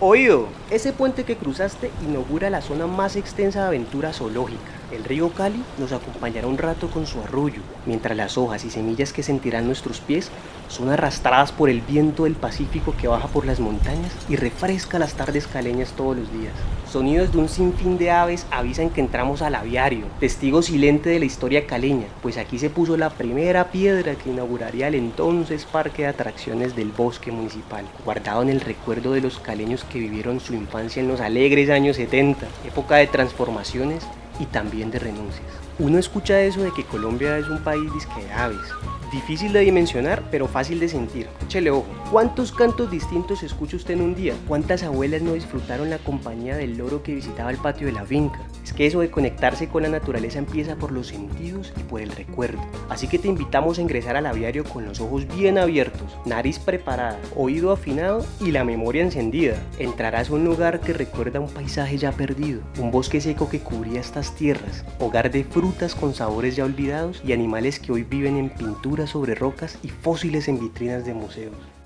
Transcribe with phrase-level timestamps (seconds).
[0.00, 4.77] Oído, ese puente que cruzaste inaugura la zona más extensa de aventura zoológica.
[4.90, 9.12] El río Cali nos acompañará un rato con su arrullo, mientras las hojas y semillas
[9.12, 10.30] que sentirán nuestros pies
[10.68, 15.12] son arrastradas por el viento del Pacífico que baja por las montañas y refresca las
[15.12, 16.54] tardes caleñas todos los días.
[16.90, 21.26] Sonidos de un sinfín de aves avisan que entramos al aviario, testigo silente de la
[21.26, 26.08] historia caleña, pues aquí se puso la primera piedra que inauguraría el entonces parque de
[26.08, 31.02] atracciones del bosque municipal, guardado en el recuerdo de los caleños que vivieron su infancia
[31.02, 34.06] en los alegres años 70, época de transformaciones
[34.38, 35.46] y también de renuncias.
[35.78, 38.60] Uno escucha eso de que Colombia es un país disque de aves.
[39.12, 41.28] Difícil de dimensionar, pero fácil de sentir.
[41.44, 41.86] Échele ojo.
[42.10, 44.34] ¿Cuántos cantos distintos escucha usted en un día?
[44.46, 48.40] ¿Cuántas abuelas no disfrutaron la compañía del loro que visitaba el patio de la finca?
[48.78, 52.60] Que eso de conectarse con la naturaleza empieza por los sentidos y por el recuerdo.
[52.88, 57.18] Así que te invitamos a ingresar al aviario con los ojos bien abiertos, nariz preparada,
[57.34, 59.56] oído afinado y la memoria encendida.
[59.80, 63.98] Entrarás a un lugar que recuerda un paisaje ya perdido, un bosque seco que cubría
[63.98, 68.48] estas tierras, hogar de frutas con sabores ya olvidados y animales que hoy viven en
[68.48, 71.77] pinturas sobre rocas y fósiles en vitrinas de museos.